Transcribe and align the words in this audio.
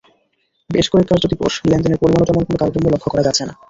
বেশ 0.69 0.85
কয়েক 0.91 1.07
কার্যদিবস 1.09 1.53
লেনদেনের 1.69 1.99
পরিমাণেও 2.01 2.27
তেমন 2.29 2.43
কোনো 2.47 2.57
তারতম্য 2.61 2.87
লক্ষ 2.93 3.05
করা 3.09 3.25
যাচ্ছে 3.27 3.43
না। 3.45 3.53